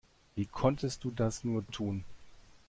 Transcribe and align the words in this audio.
Wie 0.33 0.47
konntest 0.47 1.03
du 1.03 1.11
das 1.11 1.43
nur 1.43 1.63
tun? 1.67 2.03